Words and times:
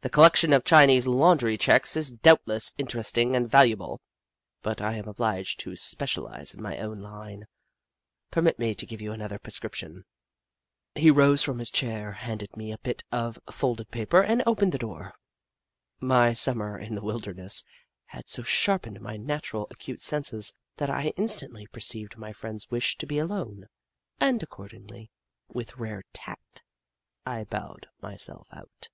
The 0.00 0.10
collection 0.10 0.52
of 0.52 0.64
Chinese 0.64 1.06
laundry 1.06 1.56
checks 1.56 1.96
is 1.96 2.10
doubtless 2.10 2.72
interest 2.76 3.16
ing 3.16 3.36
and 3.36 3.48
valuable, 3.48 4.00
but 4.60 4.80
I 4.80 4.94
am 4.96 5.06
obliged 5.06 5.60
to 5.60 5.76
special 5.76 6.26
ise 6.26 6.52
in 6.52 6.60
my 6.60 6.76
own 6.78 6.98
line. 7.00 7.46
Permit 8.32 8.58
me 8.58 8.74
to 8.74 8.84
give 8.84 9.00
you 9.00 9.12
another 9.12 9.38
prescription." 9.38 10.04
He 10.96 11.08
rose 11.12 11.44
from 11.44 11.60
his 11.60 11.70
chair, 11.70 12.10
handed 12.10 12.56
me 12.56 12.72
a 12.72 12.78
bit 12.78 13.04
of 13.12 13.38
folded 13.48 13.92
paper, 13.92 14.20
and 14.22 14.42
opened 14.44 14.72
the 14.72 14.78
door. 14.78 15.12
My 16.00 16.32
Sum 16.32 16.58
mer 16.58 16.76
in 16.76 16.96
the 16.96 17.04
wilderness 17.04 17.62
had 18.06 18.28
so 18.28 18.42
sharpened 18.42 19.00
my 19.00 19.16
naturally 19.16 19.68
acute 19.70 20.02
senses, 20.02 20.58
that 20.78 20.90
I 20.90 21.12
instantly 21.16 21.68
perceived 21.68 22.16
my 22.18 22.32
friend's 22.32 22.68
wish 22.72 22.96
to 22.98 23.06
be 23.06 23.18
alone, 23.20 23.66
and 24.18 24.42
accordingly, 24.42 25.12
with 25.46 25.76
rare 25.76 26.02
tact, 26.12 26.64
I 27.24 27.44
bowed 27.44 27.86
myself 28.00 28.48
out. 28.50 28.88